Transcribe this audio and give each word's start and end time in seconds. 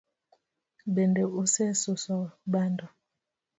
bende 0.93 1.23
usesuso 1.41 2.17
bando? 2.51 2.85